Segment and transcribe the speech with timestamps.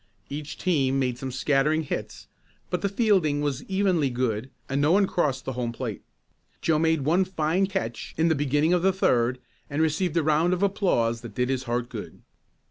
[0.31, 2.25] Each team made some scattering hits
[2.71, 6.01] but the fielding was evenly good, and no one crossed the home plate.
[6.59, 9.37] Joe made one fine catch in the beginning of the third
[9.69, 12.23] and received a round of applause that did his heart good.